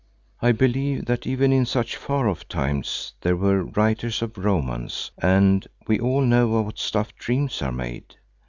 [0.41, 5.67] I believe that even in such far off times there were writers of romance, and
[5.87, 8.15] we all know of what stuff dreams are made.